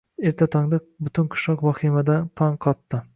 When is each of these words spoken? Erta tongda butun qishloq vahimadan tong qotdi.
Erta 0.29 0.47
tongda 0.55 0.79
butun 1.09 1.29
qishloq 1.35 1.63
vahimadan 1.69 2.29
tong 2.41 2.61
qotdi. 2.67 3.03